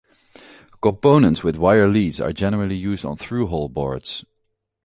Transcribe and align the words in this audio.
Components 0.81 1.43
with 1.43 1.57
wire 1.57 1.87
leads 1.87 2.19
are 2.19 2.33
generally 2.33 2.75
used 2.75 3.05
on 3.05 3.15
through-hole 3.17 3.69
boards. 3.69 4.25